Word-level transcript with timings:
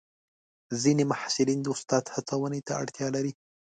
ځینې 0.81 1.03
محصلین 1.11 1.59
د 1.63 1.67
استاد 1.75 2.03
هڅونې 2.13 2.61
ته 2.67 2.73
اړتیا 2.81 3.07
لري. 3.15 3.31